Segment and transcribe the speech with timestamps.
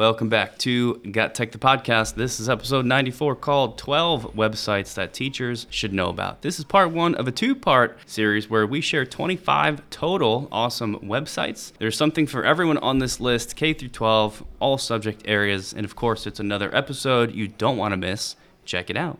[0.00, 2.14] Welcome back to Got Tech the podcast.
[2.14, 6.40] This is episode 94 called 12 Websites That Teachers Should Know About.
[6.40, 10.96] This is part one of a two part series where we share 25 total awesome
[11.00, 11.72] websites.
[11.78, 15.74] There's something for everyone on this list, K through 12, all subject areas.
[15.74, 18.36] And of course, it's another episode you don't want to miss.
[18.64, 19.18] Check it out.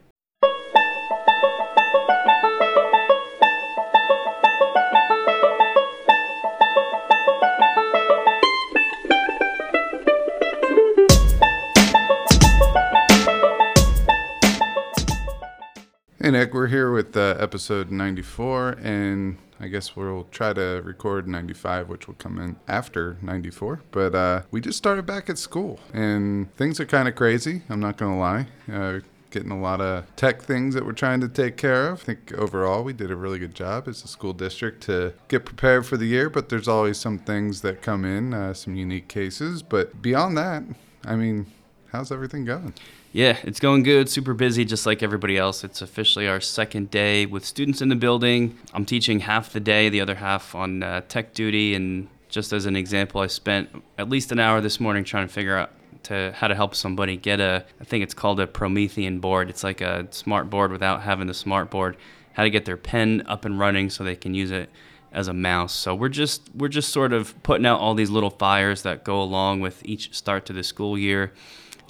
[16.23, 21.27] Hey Nick, we're here with uh, episode 94, and I guess we'll try to record
[21.27, 23.81] 95, which will come in after 94.
[23.91, 27.63] But uh, we just started back at school, and things are kind of crazy.
[27.71, 28.49] I'm not going to lie.
[28.71, 32.03] Uh, getting a lot of tech things that we're trying to take care of.
[32.03, 35.47] I think overall we did a really good job as a school district to get
[35.47, 39.09] prepared for the year, but there's always some things that come in, uh, some unique
[39.09, 39.63] cases.
[39.63, 40.65] But beyond that,
[41.03, 41.47] I mean,
[41.93, 42.75] how's everything going?
[43.13, 44.09] Yeah, it's going good.
[44.09, 45.65] Super busy, just like everybody else.
[45.65, 48.57] It's officially our second day with students in the building.
[48.73, 51.75] I'm teaching half the day, the other half on uh, tech duty.
[51.75, 55.33] And just as an example, I spent at least an hour this morning trying to
[55.33, 55.73] figure out
[56.05, 57.65] to how to help somebody get a.
[57.81, 59.51] I think it's called a Promethean board.
[59.51, 61.97] It's like a smart board without having the smart board.
[62.35, 64.71] How to get their pen up and running so they can use it
[65.11, 65.75] as a mouse.
[65.75, 69.21] So we're just we're just sort of putting out all these little fires that go
[69.21, 71.33] along with each start to the school year.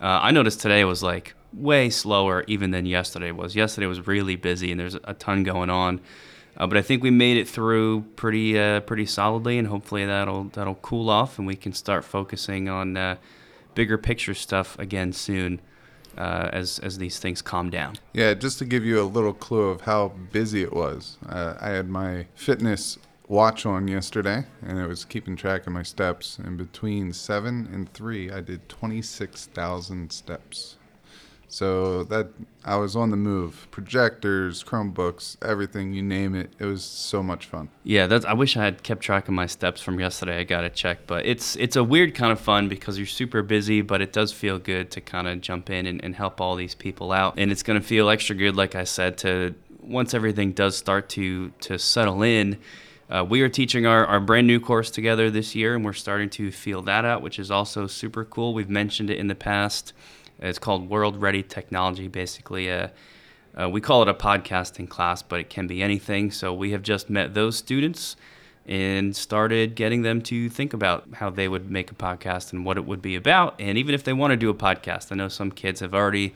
[0.00, 3.54] Uh, I noticed today was like way slower even than yesterday was.
[3.54, 6.00] Yesterday was really busy and there's a ton going on.
[6.56, 10.44] Uh, but I think we made it through pretty uh, pretty solidly, and hopefully that'll
[10.44, 13.16] that'll cool off, and we can start focusing on uh,
[13.74, 15.60] bigger picture stuff again soon,
[16.18, 17.96] uh, as as these things calm down.
[18.12, 21.70] Yeah, just to give you a little clue of how busy it was, uh, I
[21.70, 22.98] had my fitness
[23.30, 26.38] watch on yesterday, and it was keeping track of my steps.
[26.38, 30.76] And between seven and three, I did 26,000 steps.
[31.46, 32.28] So that
[32.64, 33.66] I was on the move.
[33.70, 36.52] Projectors, Chromebooks, everything you name it.
[36.60, 37.70] It was so much fun.
[37.82, 38.24] Yeah, that's.
[38.24, 40.38] I wish I had kept track of my steps from yesterday.
[40.38, 43.82] I gotta check, but it's it's a weird kind of fun because you're super busy,
[43.82, 46.76] but it does feel good to kind of jump in and, and help all these
[46.76, 50.76] people out, and it's gonna feel extra good, like I said, to once everything does
[50.76, 52.58] start to to settle in.
[53.10, 56.30] Uh, we are teaching our, our brand new course together this year, and we're starting
[56.30, 58.54] to feel that out, which is also super cool.
[58.54, 59.92] We've mentioned it in the past.
[60.38, 62.06] It's called World Ready Technology.
[62.06, 62.92] Basically, a,
[63.60, 66.30] uh, we call it a podcasting class, but it can be anything.
[66.30, 68.14] So we have just met those students
[68.64, 72.76] and started getting them to think about how they would make a podcast and what
[72.76, 73.56] it would be about.
[73.58, 76.32] And even if they want to do a podcast, I know some kids have already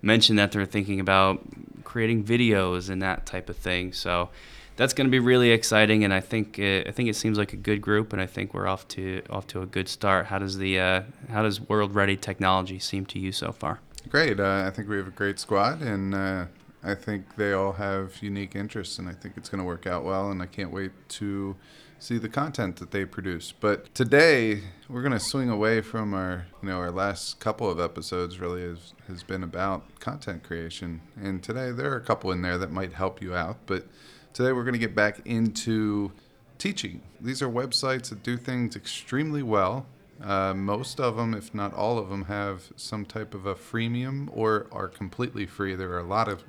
[0.00, 1.42] mentioned that they're thinking about
[1.82, 3.92] creating videos and that type of thing.
[3.92, 4.30] So
[4.76, 7.52] that's going to be really exciting, and I think uh, I think it seems like
[7.52, 10.26] a good group, and I think we're off to off to a good start.
[10.26, 13.80] How does the uh, how does World Ready Technology seem to you so far?
[14.08, 14.40] Great.
[14.40, 16.46] Uh, I think we have a great squad, and uh,
[16.82, 20.04] I think they all have unique interests, and I think it's going to work out
[20.04, 20.30] well.
[20.30, 21.56] And I can't wait to
[21.98, 23.52] see the content that they produce.
[23.52, 27.78] But today we're going to swing away from our you know our last couple of
[27.78, 28.40] episodes.
[28.40, 32.58] Really has has been about content creation, and today there are a couple in there
[32.58, 33.86] that might help you out, but
[34.32, 36.10] Today we're going to get back into
[36.56, 37.02] teaching.
[37.20, 39.84] These are websites that do things extremely well.
[40.22, 44.30] Uh, most of them, if not all of them, have some type of a freemium
[44.32, 45.74] or are completely free.
[45.74, 46.44] There are a lot of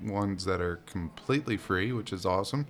[0.00, 2.68] ones that are completely free, which is awesome.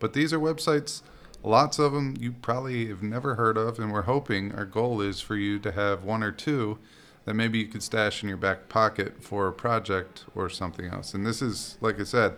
[0.00, 1.02] But these are websites,
[1.44, 5.20] lots of them you probably have never heard of, and we're hoping our goal is
[5.20, 6.78] for you to have one or two
[7.24, 11.14] that maybe you could stash in your back pocket for a project or something else.
[11.14, 12.34] And this is, like I said,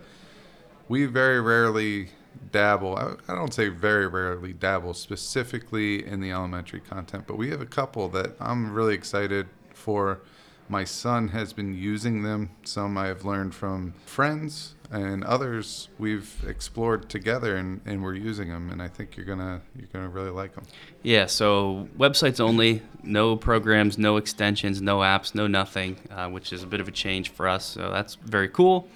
[0.87, 2.09] we very rarely
[2.51, 2.95] dabble.
[3.27, 7.65] I, don't say very rarely dabble specifically in the elementary content, but we have a
[7.65, 10.21] couple that I'm really excited for.
[10.67, 12.49] My son has been using them.
[12.63, 18.49] Some I have learned from friends, and others we've explored together, and, and we're using
[18.49, 18.71] them.
[18.71, 20.63] And I think you're gonna you're gonna really like them.
[21.03, 21.27] Yeah.
[21.27, 26.67] So websites only, no programs, no extensions, no apps, no nothing, uh, which is a
[26.67, 27.63] bit of a change for us.
[27.63, 28.87] So that's very cool.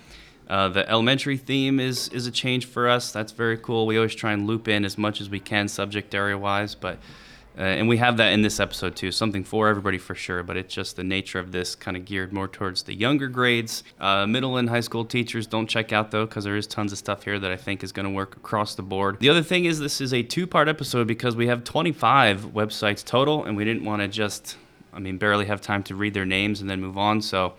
[0.49, 3.11] Uh, the elementary theme is is a change for us.
[3.11, 3.85] That's very cool.
[3.85, 6.97] We always try and loop in as much as we can, subject area wise, but.
[7.57, 10.55] Uh, and we have that in this episode too, something for everybody for sure, but
[10.55, 13.83] it's just the nature of this kind of geared more towards the younger grades.
[13.99, 16.97] Uh, middle and high school teachers don't check out though, because there is tons of
[16.97, 19.19] stuff here that I think is going to work across the board.
[19.19, 23.03] The other thing is, this is a two part episode because we have 25 websites
[23.03, 24.55] total, and we didn't want to just
[24.93, 27.21] I mean, barely have time to read their names and then move on.
[27.21, 27.53] So,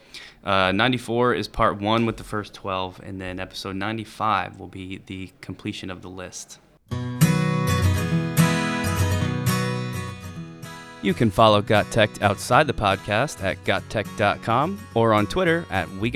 [0.44, 5.00] uh, 94 is part one with the first 12, and then episode 95 will be
[5.06, 6.58] the completion of the list.
[11.02, 16.10] You can follow Got Tech outside the podcast at gottech.com or on Twitter at We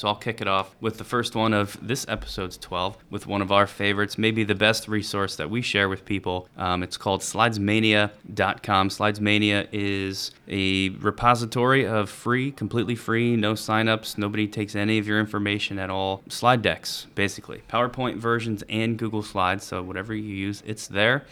[0.00, 3.42] So I'll kick it off with the first one of this episode's 12 with one
[3.42, 6.48] of our favorites, maybe the best resource that we share with people.
[6.56, 8.88] Um, it's called slidesmania.com.
[8.88, 15.20] Slidesmania is a repository of free, completely free, no signups, nobody takes any of your
[15.20, 16.22] information at all.
[16.30, 17.60] Slide decks, basically.
[17.68, 21.26] PowerPoint versions and Google Slides, so whatever you use, it's there.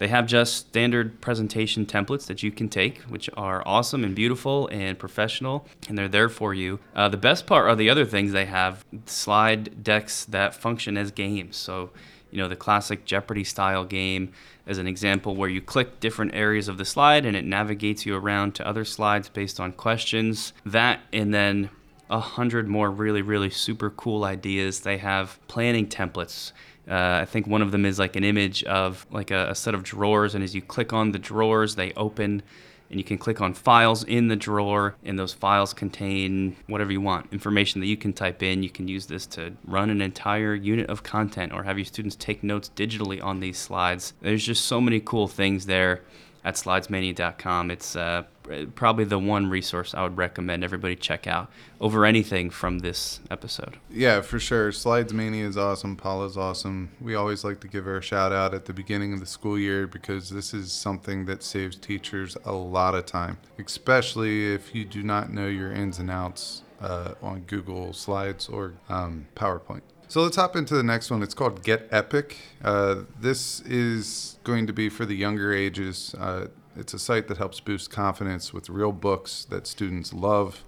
[0.00, 4.66] They have just standard presentation templates that you can take, which are awesome and beautiful
[4.72, 6.80] and professional, and they're there for you.
[6.96, 11.10] Uh, the best part are the other things they have slide decks that function as
[11.10, 11.58] games.
[11.58, 11.90] So,
[12.30, 14.32] you know, the classic Jeopardy style game
[14.66, 18.16] as an example where you click different areas of the slide and it navigates you
[18.16, 20.54] around to other slides based on questions.
[20.64, 21.68] That and then
[22.08, 24.80] a hundred more really, really super cool ideas.
[24.80, 26.52] They have planning templates
[26.90, 29.74] uh, I think one of them is like an image of like a, a, set
[29.74, 32.42] of drawers, and as you click on the drawers, they open,
[32.90, 37.00] and you can click on files in the drawer, and those files contain whatever you
[37.00, 38.64] want, information that you can type in.
[38.64, 42.16] You can use this to run an entire unit of content, or have your students
[42.16, 44.14] take notes digitally on these slides.
[44.20, 46.02] There's just so many cool things there
[46.44, 47.70] at slidesmania.com.
[47.70, 48.24] It's uh,
[48.74, 51.50] probably the one resource I would recommend everybody check out
[51.80, 53.78] over anything from this episode.
[53.90, 54.72] Yeah, for sure.
[54.72, 55.96] Slides Mania is awesome.
[55.96, 56.90] Paula's awesome.
[57.00, 59.58] We always like to give her a shout out at the beginning of the school
[59.58, 64.84] year because this is something that saves teachers a lot of time, especially if you
[64.84, 69.82] do not know your ins and outs uh, on Google Slides or um, PowerPoint.
[70.08, 71.22] So let's hop into the next one.
[71.22, 72.36] It's called Get Epic.
[72.64, 76.16] Uh, this is going to be for the younger ages.
[76.18, 80.64] Uh, it's a site that helps boost confidence with real books that students love.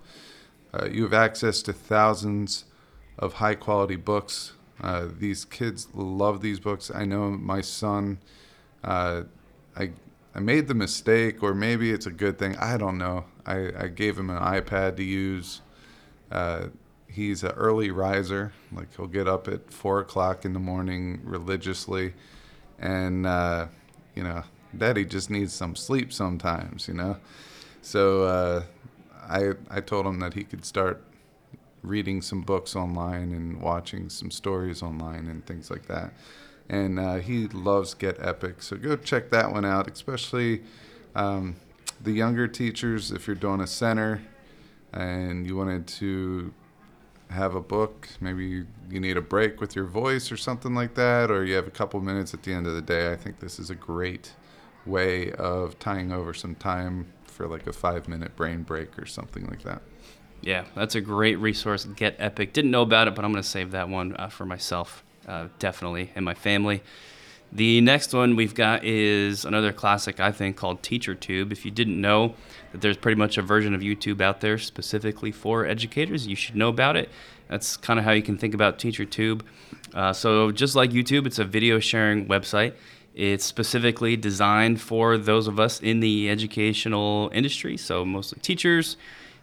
[0.74, 2.64] Uh, you have access to thousands
[3.18, 4.52] of high quality books.
[4.80, 6.90] Uh, these kids love these books.
[6.92, 8.18] I know my son,
[8.82, 9.22] uh,
[9.76, 9.90] I,
[10.34, 12.56] I made the mistake, or maybe it's a good thing.
[12.56, 13.26] I don't know.
[13.46, 15.60] I, I gave him an iPad to use
[16.32, 16.68] uh,
[17.06, 18.52] he's an early riser.
[18.72, 22.14] Like he'll get up at four o'clock in the morning religiously,
[22.78, 23.66] and uh,
[24.14, 24.42] you know,
[24.76, 26.88] Daddy just needs some sleep sometimes.
[26.88, 27.16] You know,
[27.80, 28.62] so uh,
[29.28, 31.02] I I told him that he could start
[31.82, 36.12] reading some books online and watching some stories online and things like that.
[36.68, 39.90] And uh, he loves Get Epic, so go check that one out.
[39.90, 40.62] Especially
[41.14, 41.56] um,
[42.00, 44.22] the younger teachers, if you're doing a center
[44.92, 46.52] and you wanted to
[47.30, 48.08] have a book.
[48.20, 51.66] Maybe you need a break with your voice or something like that, or you have
[51.66, 53.10] a couple minutes at the end of the day.
[53.10, 54.32] I think this is a great
[54.86, 59.46] way of tying over some time for like a five minute brain break or something
[59.46, 59.82] like that.
[60.40, 61.84] Yeah, that's a great resource.
[61.84, 62.52] Get Epic.
[62.52, 65.48] Didn't know about it, but I'm going to save that one uh, for myself, uh,
[65.58, 66.82] definitely, and my family.
[67.54, 71.52] The next one we've got is another classic, I think, called TeacherTube.
[71.52, 72.34] If you didn't know
[72.72, 76.56] that there's pretty much a version of YouTube out there specifically for educators, you should
[76.56, 77.10] know about it.
[77.48, 79.42] That's kind of how you can think about TeacherTube.
[79.92, 82.72] Uh, so, just like YouTube, it's a video sharing website.
[83.14, 88.96] It's specifically designed for those of us in the educational industry, so mostly teachers,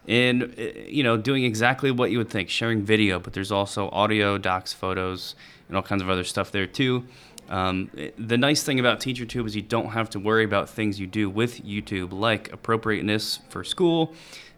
[0.08, 3.20] and uh, you know, doing exactly what you would think, sharing video.
[3.20, 5.36] But there's also audio, docs, photos,
[5.68, 7.04] and all kinds of other stuff there too.
[7.48, 11.08] Um, the nice thing about TeacherTube is you don't have to worry about things you
[11.08, 14.14] do with YouTube, like appropriateness for school,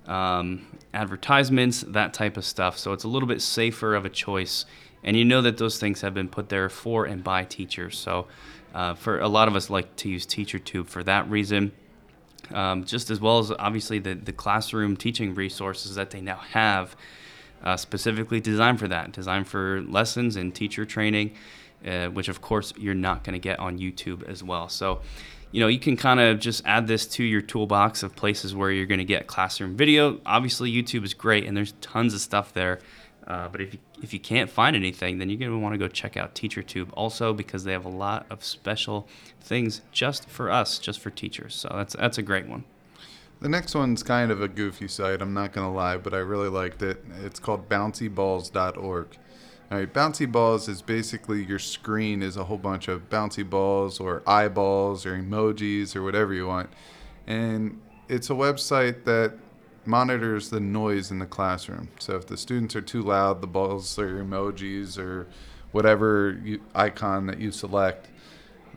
[0.06, 2.76] um, advertisements, that type of stuff.
[2.76, 4.66] So it's a little bit safer of a choice.
[5.02, 7.98] And you know that those things have been put there for and by teachers.
[7.98, 8.26] So
[8.74, 11.72] uh, for a lot of us like to use TeacherTube for that reason.
[12.52, 16.96] Um, just as well as obviously the, the classroom teaching resources that they now have
[17.62, 21.34] uh, specifically designed for that, designed for lessons and teacher training
[21.86, 24.68] uh, which of course you're not going to get on YouTube as well.
[24.68, 25.00] So,
[25.50, 28.70] you know, you can kind of just add this to your toolbox of places where
[28.70, 30.20] you're going to get classroom video.
[30.24, 32.78] Obviously, YouTube is great, and there's tons of stuff there.
[33.26, 35.78] Uh, but if you, if you can't find anything, then you're going to want to
[35.78, 39.06] go check out TeacherTube also because they have a lot of special
[39.40, 41.54] things just for us, just for teachers.
[41.54, 42.64] So that's that's a great one.
[43.40, 46.18] The next one's kind of a goofy site, I'm not going to lie, but I
[46.18, 47.04] really liked it.
[47.24, 49.18] It's called bouncyballs.org.
[49.72, 53.98] All right, bouncy balls is basically your screen is a whole bunch of bouncy balls
[53.98, 56.70] or eyeballs or emojis or whatever you want.
[57.26, 59.32] And it's a website that
[59.84, 61.88] monitors the noise in the classroom.
[61.98, 65.26] So if the students are too loud, the balls or emojis or
[65.72, 68.08] whatever you, icon that you select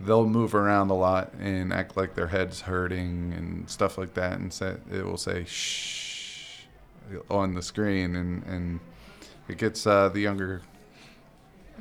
[0.02, 4.34] they'll move around a lot and act like their head's hurting and stuff like that,
[4.34, 6.66] and say, it will say shh
[7.30, 8.80] on the screen, and and
[9.48, 10.62] it gets uh, the younger.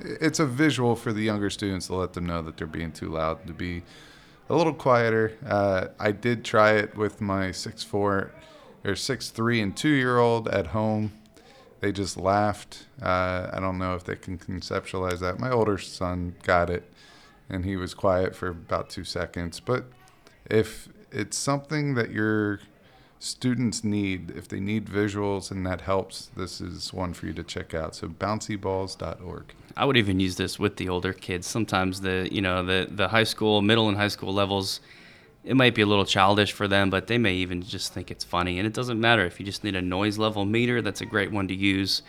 [0.01, 3.09] It's a visual for the younger students to let them know that they're being too
[3.09, 3.83] loud to be
[4.51, 5.39] a little quieter.
[5.47, 8.33] Uh, I did try it with my six four
[8.85, 11.13] or six three and two year old at home.
[11.81, 12.87] They just laughed.
[13.03, 15.39] Uh, I don't know if they can conceptualize that.
[15.39, 16.91] My older son got it,
[17.49, 19.61] and he was quiet for about two seconds.
[19.61, 19.85] But
[20.47, 22.61] if it's something that your
[23.19, 27.43] students need, if they need visuals and that helps, this is one for you to
[27.43, 27.95] check out.
[27.95, 29.55] So bouncyballs.org.
[29.77, 31.47] I would even use this with the older kids.
[31.47, 34.81] Sometimes the you know the the high school, middle and high school levels,
[35.45, 38.25] it might be a little childish for them, but they may even just think it's
[38.25, 38.59] funny.
[38.59, 40.81] And it doesn't matter if you just need a noise level meter.
[40.81, 42.03] That's a great one to use.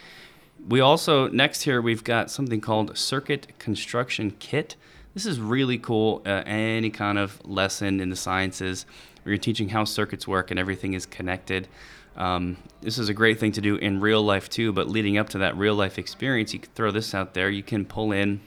[0.68, 4.76] We also next here we've got something called Circuit Construction Kit.
[5.14, 6.22] This is really cool.
[6.26, 8.86] Uh, any kind of lesson in the sciences
[9.24, 11.68] where you're teaching how circuits work and everything is connected.
[12.16, 15.30] Um, this is a great thing to do in real life too, but leading up
[15.30, 17.50] to that real life experience, you can throw this out there.
[17.50, 18.40] You can pull in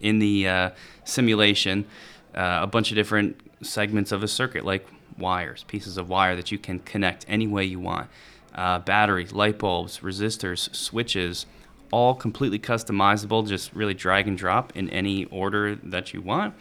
[0.00, 0.70] in the uh,
[1.04, 1.86] simulation
[2.34, 4.86] uh, a bunch of different segments of a circuit, like
[5.18, 8.08] wires, pieces of wire that you can connect any way you want.
[8.54, 11.46] Uh, batteries, light bulbs, resistors, switches,
[11.90, 16.54] all completely customizable, just really drag and drop in any order that you want.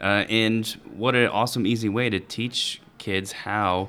[0.00, 3.88] Uh, and what an awesome, easy way to teach kids how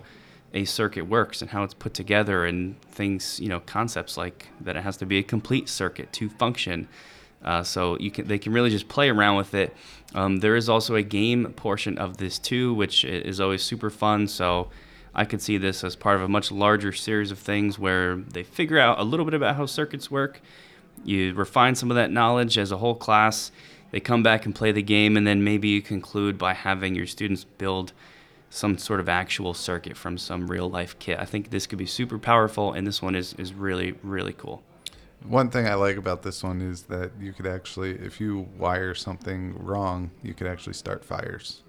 [0.54, 4.76] a circuit works and how it's put together and things, you know, concepts like that
[4.76, 6.88] it has to be a complete circuit to function.
[7.44, 9.74] Uh, so you can they can really just play around with it.
[10.16, 14.28] Um, there is also a game portion of this too, which is always super fun.
[14.28, 14.70] So
[15.14, 18.44] I could see this as part of a much larger series of things where they
[18.44, 20.42] figure out a little bit about how circuits work.
[21.04, 23.52] You refine some of that knowledge as a whole class.
[23.92, 27.08] They come back and play the game, and then maybe you conclude by having your
[27.08, 27.94] students build
[28.50, 31.20] some sort of actual circuit from some real life kit.
[31.20, 34.64] I think this could be super powerful, and this one is, is really, really cool.
[35.28, 38.96] One thing I like about this one is that you could actually, if you wire
[38.96, 41.62] something wrong, you could actually start fires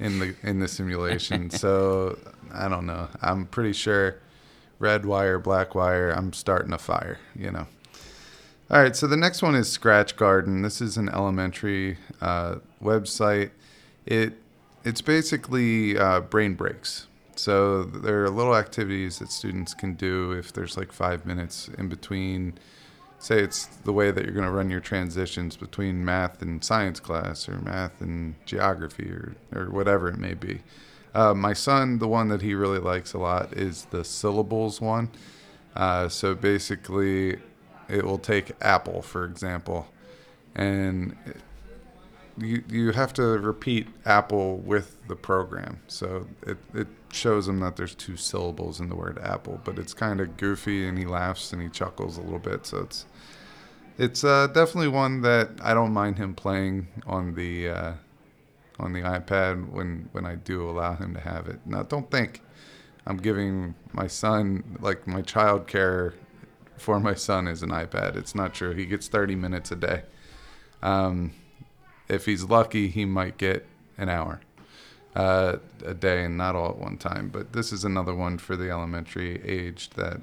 [0.00, 1.50] in the in the simulation.
[1.64, 2.18] so
[2.52, 3.08] I don't know.
[3.22, 4.16] I'm pretty sure
[4.78, 6.10] red wire, black wire.
[6.10, 7.18] I'm starting a fire.
[7.36, 7.66] You know.
[8.70, 8.96] All right.
[8.96, 10.62] So the next one is Scratch Garden.
[10.62, 13.50] This is an elementary uh, website.
[14.04, 14.34] It
[14.84, 17.06] it's basically uh, brain breaks.
[17.40, 21.88] So there are little activities that students can do if there's like five minutes in
[21.88, 22.58] between.
[23.18, 27.00] Say it's the way that you're going to run your transitions between math and science
[27.00, 30.60] class or math and geography or, or whatever it may be.
[31.14, 35.08] Uh, my son, the one that he really likes a lot is the syllables one.
[35.74, 37.38] Uh, so basically,
[37.88, 39.88] it will take apple, for example,
[40.54, 41.16] and
[42.40, 45.80] you you have to repeat apple with the program.
[45.88, 49.94] So it it shows him that there's two syllables in the word apple, but it's
[49.94, 52.66] kind of goofy and he laughs and he chuckles a little bit.
[52.66, 53.06] So it's
[53.98, 57.92] it's uh, definitely one that I don't mind him playing on the uh,
[58.78, 61.60] on the iPad when when I do allow him to have it.
[61.66, 62.42] Now don't think
[63.06, 66.14] I'm giving my son like my child care
[66.78, 68.16] for my son is an iPad.
[68.16, 68.72] It's not true.
[68.72, 70.02] He gets 30 minutes a day.
[70.82, 71.32] Um,
[72.10, 74.40] if he's lucky, he might get an hour
[75.14, 77.28] uh, a day and not all at one time.
[77.28, 80.20] But this is another one for the elementary age that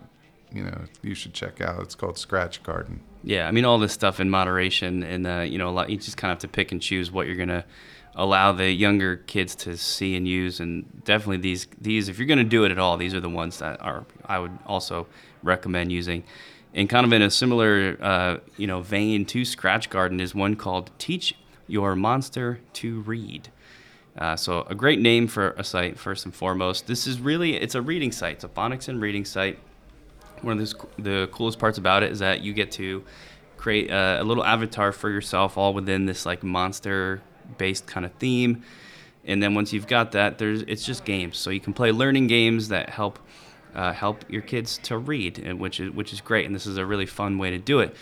[0.51, 1.81] you know you should check out.
[1.81, 3.01] It's called Scratch Garden.
[3.23, 5.97] Yeah, I mean all this stuff in moderation, and uh, you know a lot, you
[5.97, 7.65] just kind of have to pick and choose what you're gonna
[8.15, 10.59] allow the younger kids to see and use.
[10.59, 13.59] And definitely these these if you're gonna do it at all, these are the ones
[13.59, 15.07] that are I would also
[15.43, 16.23] recommend using.
[16.73, 20.55] And kind of in a similar uh, you know vein to Scratch Garden is one
[20.55, 21.35] called Teach
[21.67, 23.49] Your Monster to Read.
[24.17, 26.87] Uh, so a great name for a site first and foremost.
[26.87, 28.35] This is really it's a reading site.
[28.35, 29.59] It's a phonics and reading site.
[30.41, 33.03] One of the, the coolest parts about it is that you get to
[33.57, 38.63] create a, a little avatar for yourself, all within this like monster-based kind of theme.
[39.25, 41.37] And then once you've got that, there's it's just games.
[41.37, 43.19] So you can play learning games that help
[43.75, 46.45] uh, help your kids to read, which is which is great.
[46.45, 47.95] And this is a really fun way to do it.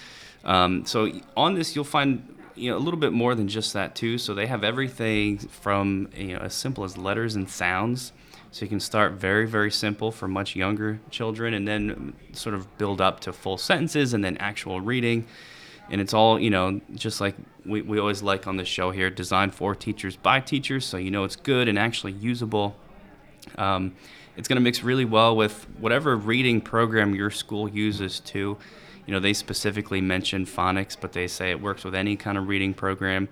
[0.44, 3.96] Um, so on this, you'll find you know a little bit more than just that
[3.96, 4.18] too.
[4.18, 8.14] So they have everything from you know as simple as letters and sounds.
[8.52, 12.78] So you can start very very simple for much younger children, and then sort of
[12.78, 15.26] build up to full sentences and then actual reading.
[15.90, 17.36] And it's all you know, just like
[17.66, 21.12] we, we always like on this show here, designed for teachers by teachers, so you
[21.12, 22.76] know it's good and actually usable.
[23.58, 23.96] Um,
[24.38, 28.58] it's going to mix really well with whatever reading program your school uses too
[29.06, 32.48] you know, they specifically mention phonics, but they say it works with any kind of
[32.48, 33.30] reading program.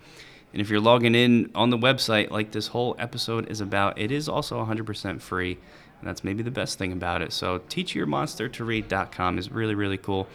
[0.51, 4.11] And if you're logging in on the website, like this whole episode is about, it
[4.11, 5.57] is also 100% free.
[5.99, 7.31] And that's maybe the best thing about it.
[7.33, 10.27] So, teachyourmonstertoread.com is really, really cool.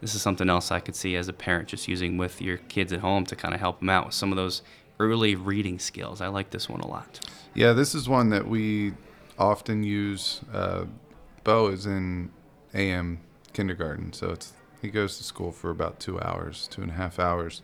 [0.00, 2.92] This is something else I could see as a parent just using with your kids
[2.92, 4.62] at home to kind of help them out with some of those
[5.00, 6.20] early reading skills.
[6.20, 7.20] I like this one a lot.
[7.54, 8.94] Yeah, this is one that we
[9.38, 10.42] often use.
[10.52, 10.84] Uh,
[11.44, 12.30] Bo is in
[12.74, 13.20] AM
[13.52, 14.52] kindergarten, so it's
[14.86, 17.62] he goes to school for about two hours, two and a half hours.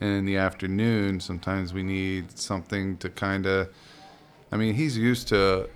[0.00, 3.68] And in the afternoon, sometimes we need something to kind of.
[4.50, 5.68] I mean, he's used to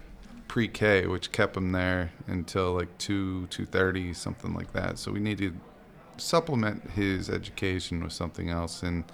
[0.48, 4.98] pre-K, which kept him there until like two, two thirty, something like that.
[4.98, 5.52] So we need to
[6.16, 9.04] supplement his education with something else, and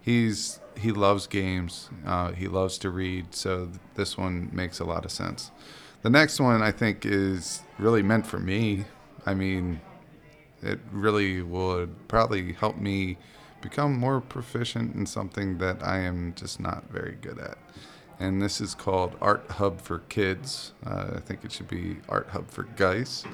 [0.00, 1.90] he's he loves games.
[2.06, 5.50] Uh, he loves to read, so th- this one makes a lot of sense.
[6.00, 8.86] The next one I think is really meant for me.
[9.26, 9.80] I mean,
[10.62, 13.16] it really would probably help me
[13.60, 17.58] become more proficient in something that I am just not very good at.
[18.20, 20.72] And this is called Art Hub for Kids.
[20.86, 23.24] Uh, I think it should be Art Hub for Guys.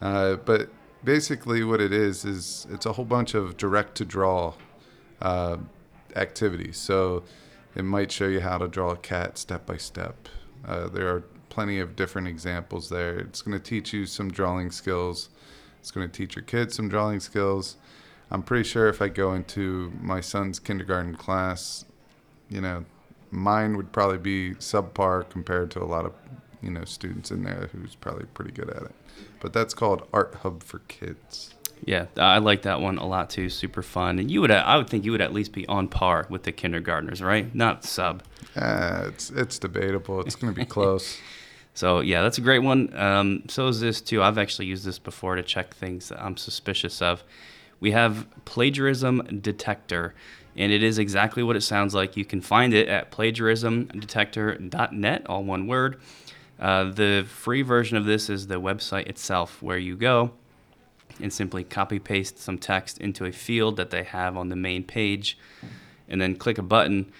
[0.00, 0.70] Uh, but
[1.02, 4.54] basically, what it is is it's a whole bunch of direct to draw
[5.20, 5.56] uh,
[6.16, 6.76] activities.
[6.76, 7.24] So
[7.74, 10.28] it might show you how to draw a cat step by step.
[10.66, 13.18] Uh, there are plenty of different examples there.
[13.18, 15.30] It's going to teach you some drawing skills.
[15.80, 17.76] It's going to teach your kids some drawing skills.
[18.30, 21.84] I'm pretty sure if I go into my son's kindergarten class,
[22.48, 22.84] you know,
[23.30, 26.12] mine would probably be subpar compared to a lot of,
[26.62, 28.94] you know, students in there who's probably pretty good at it.
[29.40, 31.54] But that's called Art Hub for Kids.
[31.84, 33.48] Yeah, I like that one a lot too.
[33.48, 36.26] Super fun, and you would, I would think you would at least be on par
[36.28, 37.52] with the kindergartners, right?
[37.54, 38.22] Not sub.
[38.54, 40.20] Uh, it's it's debatable.
[40.20, 41.18] It's going to be close.
[41.74, 42.96] So yeah, that's a great one.
[42.96, 44.22] Um, so is this too.
[44.22, 47.22] I've actually used this before to check things that I'm suspicious of.
[47.78, 50.14] We have plagiarism detector,
[50.56, 52.14] and it is exactly what it sounds like.
[52.16, 56.00] You can find it at plagiarismdetector.net, all one word.
[56.58, 60.32] Uh, the free version of this is the website itself, where you go
[61.20, 64.84] and simply copy paste some text into a field that they have on the main
[64.84, 65.38] page,
[66.08, 67.10] and then click a button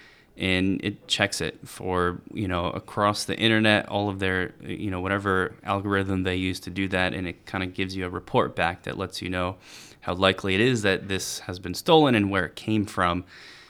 [0.41, 4.99] and it checks it for you know across the internet all of their you know
[4.99, 8.55] whatever algorithm they use to do that and it kind of gives you a report
[8.55, 9.55] back that lets you know
[10.01, 13.23] how likely it is that this has been stolen and where it came from.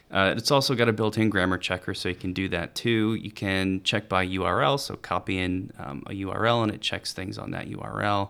[0.10, 3.16] Uh, it's also got a built-in grammar checker so you can do that too.
[3.16, 7.38] You can check by url so copy in um, a url and it checks things
[7.38, 8.30] on that url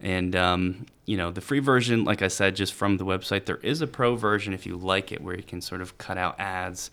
[0.00, 3.58] and um, you know the free version like i said just from the website there
[3.58, 6.38] is a pro version if you like it where you can sort of cut out
[6.40, 6.90] ads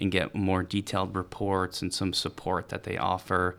[0.00, 3.58] and get more detailed reports and some support that they offer.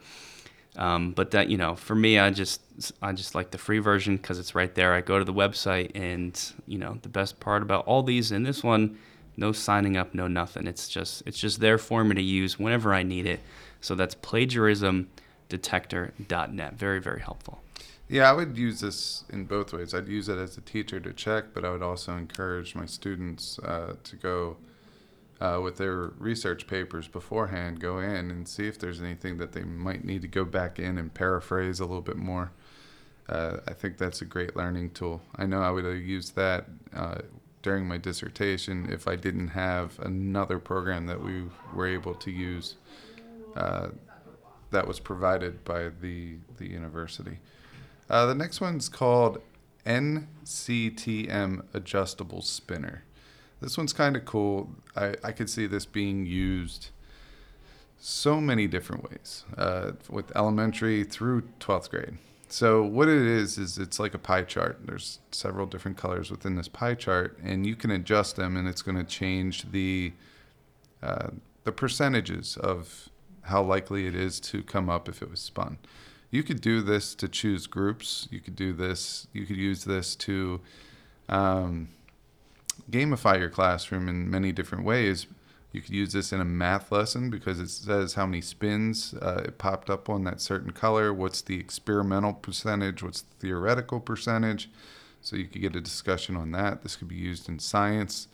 [0.78, 2.62] Um, but that you know, for me, I just
[3.02, 4.94] I just like the free version because it's right there.
[4.94, 8.46] I go to the website, and you know, the best part about all these and
[8.46, 8.98] this one,
[9.36, 10.68] no signing up, no nothing.
[10.68, 13.42] It's just it's just there for me to use whenever I need it.
[13.82, 16.74] So that's plagiarismdetector.net.
[16.76, 17.62] Very very helpful.
[18.08, 19.94] Yeah, I would use this in both ways.
[19.94, 23.58] I'd use it as a teacher to check, but I would also encourage my students
[23.60, 24.58] uh, to go
[25.42, 29.64] uh, with their research papers beforehand, go in and see if there's anything that they
[29.64, 32.52] might need to go back in and paraphrase a little bit more.
[33.28, 35.22] Uh, I think that's a great learning tool.
[35.36, 37.22] I know I would have used that uh,
[37.64, 42.76] during my dissertation if I didn't have another program that we were able to use
[43.56, 43.88] uh,
[44.70, 47.40] that was provided by the, the university.
[48.12, 49.42] Uh, the next one's called
[49.88, 53.06] NCTM Adjustable Spinner.
[53.62, 54.70] This one's kind of cool.
[54.96, 56.90] I, I could see this being used
[58.00, 62.18] so many different ways uh, with elementary through 12th grade.
[62.50, 64.80] So what it is is it's like a pie chart.
[64.84, 68.82] There's several different colors within this pie chart, and you can adjust them, and it's
[68.82, 70.12] going to change the
[71.02, 71.30] uh,
[71.64, 73.10] the percentages of
[73.44, 75.78] how likely it is to come up if it was spun.
[76.30, 78.28] You could do this to choose groups.
[78.32, 79.28] You could do this.
[79.32, 80.60] You could use this to
[81.30, 81.90] um,
[82.90, 85.28] gamify your classroom in many different ways.
[85.72, 89.44] You could use this in a math lesson because it says how many spins uh,
[89.46, 94.70] it popped up on that certain color, what's the experimental percentage, what's the theoretical percentage.
[95.22, 96.84] So you could get a discussion on that.
[96.84, 98.28] This could be used in science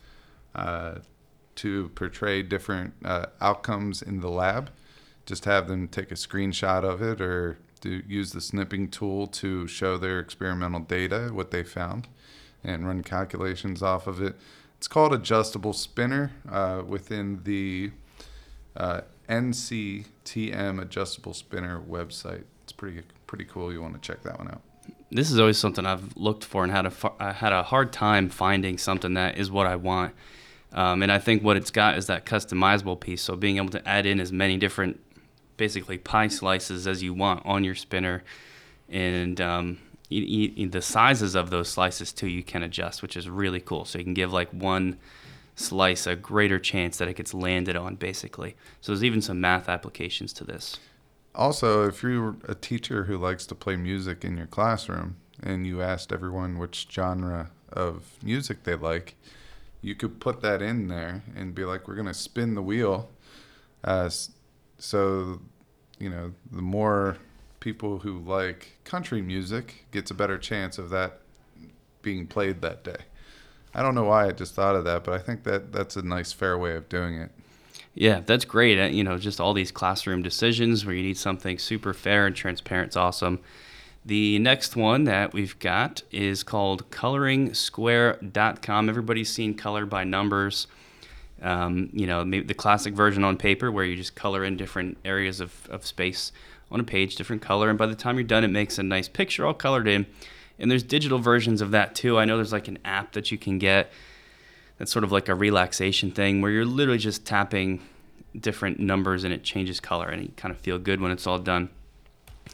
[0.54, 0.96] uh,
[1.56, 4.70] to portray different uh, outcomes in the lab.
[5.26, 9.68] Just have them take a screenshot of it or to use the snipping tool to
[9.68, 12.08] show their experimental data, what they found
[12.64, 14.36] and run calculations off of it.
[14.76, 17.90] It's called Adjustable Spinner uh, within the
[18.76, 22.44] uh, NCTM Adjustable Spinner website.
[22.62, 23.72] It's pretty pretty cool.
[23.72, 24.62] You want to check that one out.
[25.10, 28.28] This is always something I've looked for and had a I had a hard time
[28.28, 30.14] finding something that is what I want.
[30.72, 33.22] Um, and I think what it's got is that customizable piece.
[33.22, 35.00] So being able to add in as many different,
[35.56, 38.22] basically pie slices as you want on your spinner,
[38.88, 39.78] and um,
[40.10, 43.84] the sizes of those slices too you can adjust, which is really cool.
[43.84, 44.98] So you can give like one
[45.54, 48.56] slice a greater chance that it gets landed on, basically.
[48.80, 50.78] So there's even some math applications to this.
[51.34, 55.82] Also, if you're a teacher who likes to play music in your classroom and you
[55.82, 59.14] asked everyone which genre of music they like,
[59.82, 63.10] you could put that in there and be like, we're going to spin the wheel.
[63.84, 64.10] Uh,
[64.78, 65.40] so,
[65.98, 67.18] you know, the more
[67.60, 71.20] people who like country music gets a better chance of that
[72.02, 72.96] being played that day.
[73.74, 76.02] I don't know why I just thought of that, but I think that that's a
[76.02, 77.30] nice, fair way of doing it.
[77.94, 78.78] Yeah, that's great.
[78.78, 82.36] Uh, you know, just all these classroom decisions where you need something super fair and
[82.36, 83.40] transparent is awesome.
[84.04, 88.88] The next one that we've got is called coloringsquare.com.
[88.88, 90.66] Everybody's seen color by numbers.
[91.42, 95.40] Um, you know, the classic version on paper where you just color in different areas
[95.40, 96.32] of, of space
[96.70, 97.68] on a page, different color.
[97.68, 100.06] And by the time you're done, it makes a nice picture all colored in.
[100.58, 102.18] And there's digital versions of that too.
[102.18, 103.92] I know there's like an app that you can get
[104.76, 107.80] that's sort of like a relaxation thing where you're literally just tapping
[108.38, 111.38] different numbers and it changes color and you kind of feel good when it's all
[111.38, 111.70] done.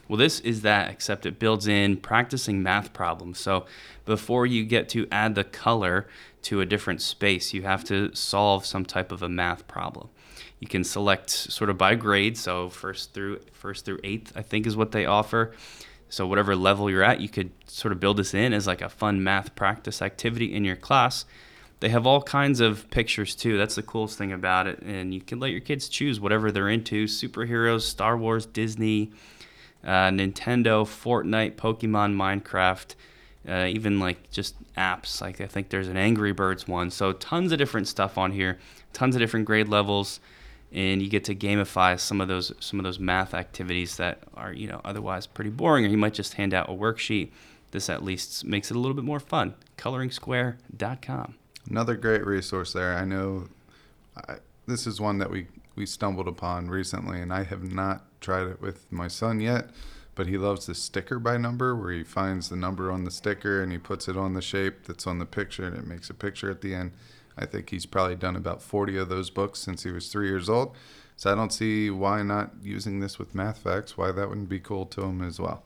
[0.08, 3.38] Well, this is that, except it builds in practicing math problems.
[3.38, 3.66] So
[4.04, 6.06] before you get to add the color
[6.42, 10.08] to a different space, you have to solve some type of a math problem.
[10.60, 14.66] You can select sort of by grade, so first through first through eighth, I think
[14.66, 15.52] is what they offer.
[16.08, 18.88] So whatever level you're at, you could sort of build this in as like a
[18.88, 21.24] fun math practice activity in your class.
[21.80, 23.58] They have all kinds of pictures too.
[23.58, 24.80] That's the coolest thing about it.
[24.80, 29.10] And you can let your kids choose whatever they're into superheroes, Star Wars, Disney,
[29.84, 32.94] uh, Nintendo, Fortnite, Pokemon, Minecraft,
[33.48, 35.20] uh, even like just apps.
[35.20, 36.90] Like I think there's an Angry Birds one.
[36.90, 38.58] So tons of different stuff on here,
[38.92, 40.20] tons of different grade levels,
[40.74, 44.52] and you get to gamify some of those some of those math activities that are
[44.52, 47.30] you know otherwise pretty boring, or you might just hand out a worksheet.
[47.70, 49.54] This at least makes it a little bit more fun.
[49.78, 51.34] ColoringSquare.com.
[51.68, 52.96] Another great resource there.
[52.96, 53.48] I know
[54.16, 58.48] I, this is one that we we stumbled upon recently, and I have not tried
[58.48, 59.70] it with my son yet,
[60.14, 63.62] but he loves the sticker by number where he finds the number on the sticker
[63.62, 66.14] and he puts it on the shape that's on the picture and it makes a
[66.14, 66.92] picture at the end.
[67.36, 70.48] I think he's probably done about 40 of those books since he was three years
[70.48, 70.74] old.
[71.16, 74.60] So I don't see why not using this with math facts, why that wouldn't be
[74.60, 75.62] cool to him as well.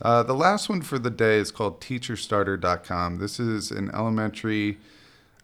[0.00, 3.18] Uh, the last one for the day is called teacherstarter.com.
[3.18, 4.78] This is an elementary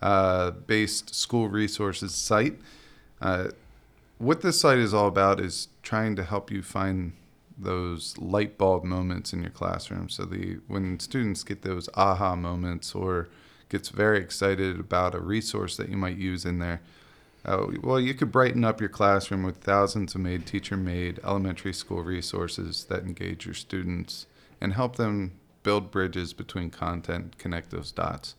[0.03, 2.59] uh, based school resources site.
[3.21, 3.49] Uh,
[4.19, 7.13] what this site is all about is trying to help you find
[7.57, 10.09] those light bulb moments in your classroom.
[10.09, 13.29] So the when students get those aha moments or
[13.69, 16.81] gets very excited about a resource that you might use in there.
[17.45, 21.73] Uh, well, you could brighten up your classroom with thousands of made, teacher made elementary
[21.73, 24.27] school resources that engage your students
[24.61, 28.35] and help them build bridges between content, connect those dots.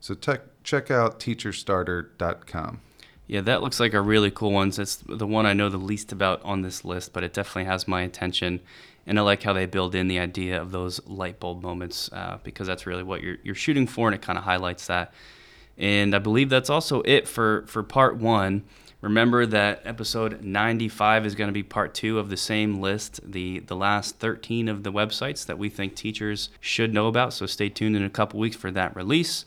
[0.00, 2.80] So tech, check out teacherstarter.com.
[3.26, 4.68] Yeah, that looks like a really cool one.
[4.68, 7.88] It's the one I know the least about on this list, but it definitely has
[7.88, 8.60] my attention.
[9.06, 12.38] And I like how they build in the idea of those light bulb moments uh,
[12.42, 15.12] because that's really what you're, you're shooting for, and it kind of highlights that.
[15.76, 18.64] And I believe that's also it for, for part one.
[19.00, 23.58] Remember that episode 95 is going to be part two of the same list, the,
[23.60, 27.32] the last 13 of the websites that we think teachers should know about.
[27.32, 29.44] So stay tuned in a couple weeks for that release.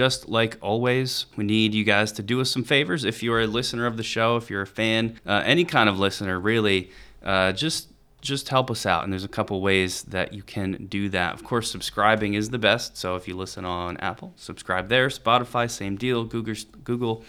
[0.00, 3.04] Just like always, we need you guys to do us some favors.
[3.04, 5.98] If you're a listener of the show, if you're a fan, uh, any kind of
[5.98, 6.90] listener, really,
[7.22, 7.88] uh, just
[8.22, 9.04] just help us out.
[9.04, 11.34] And there's a couple ways that you can do that.
[11.34, 12.96] Of course, subscribing is the best.
[12.96, 15.08] So if you listen on Apple, subscribe there.
[15.08, 16.24] Spotify, same deal.
[16.24, 17.22] Google, Google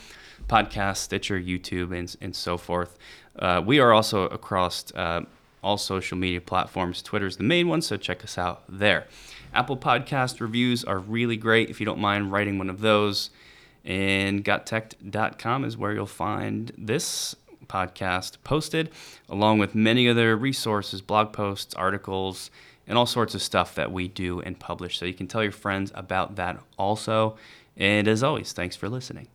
[0.47, 2.97] Podcast, Stitcher, YouTube, and, and so forth.
[3.37, 5.25] Uh, we are also across uh,
[5.61, 7.01] all social media platforms.
[7.01, 9.07] Twitter is the main one, so check us out there.
[9.53, 13.29] Apple Podcast reviews are really great if you don't mind writing one of those.
[13.83, 17.35] And gottech.com is where you'll find this
[17.67, 18.91] podcast posted,
[19.27, 22.51] along with many other resources, blog posts, articles,
[22.87, 24.97] and all sorts of stuff that we do and publish.
[24.97, 27.37] So you can tell your friends about that also.
[27.75, 29.27] And as always, thanks for listening.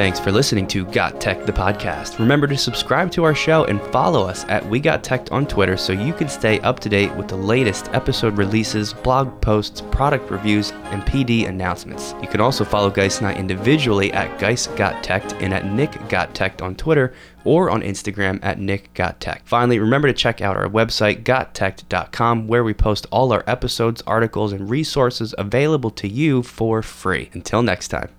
[0.00, 2.18] Thanks for listening to Got Tech, the podcast.
[2.18, 5.76] Remember to subscribe to our show and follow us at We Got Tech on Twitter
[5.76, 10.30] so you can stay up to date with the latest episode releases, blog posts, product
[10.30, 12.14] reviews, and PD announcements.
[12.22, 16.08] You can also follow Geist and I individually at Geist Got Tech and at Nick
[16.08, 17.12] Got Tech on Twitter
[17.44, 19.42] or on Instagram at Nick Got Tech.
[19.44, 24.54] Finally, remember to check out our website, gottech.com, where we post all our episodes, articles,
[24.54, 27.28] and resources available to you for free.
[27.34, 28.08] Until next time.